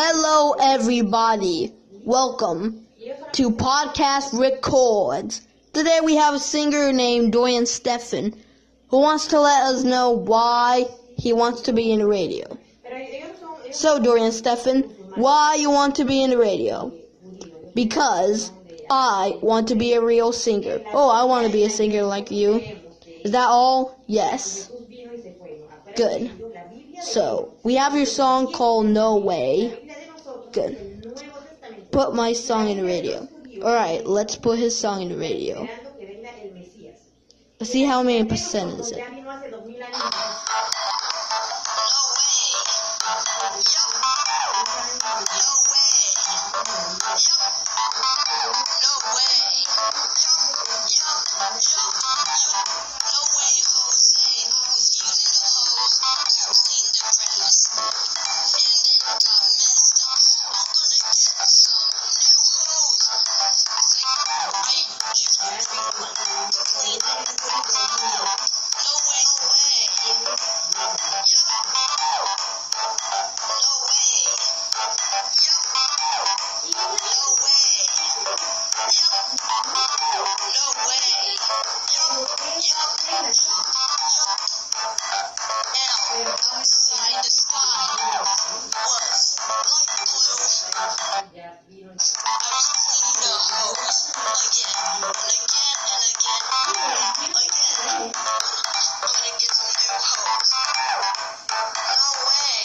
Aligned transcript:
Hello, 0.00 0.52
everybody. 0.52 1.74
Welcome 2.04 2.86
to 3.32 3.50
Podcast 3.50 4.32
Records. 4.38 5.40
Today 5.72 5.98
we 6.04 6.14
have 6.14 6.34
a 6.34 6.38
singer 6.38 6.92
named 6.92 7.32
Dorian 7.32 7.66
Stefan 7.66 8.32
who 8.90 9.00
wants 9.00 9.26
to 9.26 9.40
let 9.40 9.64
us 9.64 9.82
know 9.82 10.12
why 10.12 10.86
he 11.16 11.32
wants 11.32 11.62
to 11.62 11.72
be 11.72 11.90
in 11.90 11.98
the 11.98 12.06
radio. 12.06 12.46
So, 13.72 13.98
Dorian 14.00 14.30
Stefan, 14.30 14.82
why 15.16 15.56
you 15.56 15.72
want 15.72 15.96
to 15.96 16.04
be 16.04 16.22
in 16.22 16.30
the 16.30 16.38
radio? 16.38 16.92
Because 17.74 18.52
I 18.88 19.36
want 19.42 19.66
to 19.66 19.74
be 19.74 19.94
a 19.94 20.00
real 20.00 20.32
singer. 20.32 20.80
Oh, 20.92 21.10
I 21.10 21.24
want 21.24 21.44
to 21.48 21.52
be 21.52 21.64
a 21.64 21.70
singer 21.70 22.04
like 22.04 22.30
you. 22.30 22.62
Is 23.24 23.32
that 23.32 23.48
all? 23.48 24.00
Yes. 24.06 24.70
Good. 25.96 26.30
So, 27.00 27.54
we 27.64 27.74
have 27.74 27.96
your 27.96 28.06
song 28.06 28.52
called 28.52 28.86
No 28.86 29.16
Way. 29.16 29.87
Good. 30.52 31.20
Put 31.90 32.14
my 32.14 32.32
song 32.32 32.68
in 32.68 32.78
the 32.78 32.84
radio. 32.84 33.28
Alright, 33.58 34.06
let's 34.06 34.36
put 34.36 34.58
his 34.58 34.78
song 34.78 35.02
in 35.02 35.08
the 35.08 35.16
radio. 35.16 35.68
Let's 37.60 37.72
see 37.72 37.84
how 37.84 38.02
many 38.02 38.24
percent 38.24 38.78
is 38.78 38.92
it. 38.92 39.04
No 91.48 91.54
way. 102.28 102.60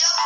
Yup. 0.00 0.20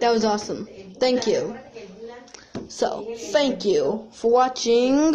That 0.00 0.10
was 0.10 0.24
awesome. 0.24 0.68
Thank 0.98 1.26
you. 1.26 1.56
So, 2.68 3.06
thank 3.14 3.64
you 3.66 4.06
for 4.10 4.30
watching 4.30 5.12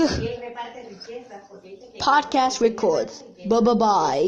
Podcast 2.00 2.62
Records. 2.62 3.24
Bye 3.44 3.60
bye 3.60 3.74
bye. 3.74 4.24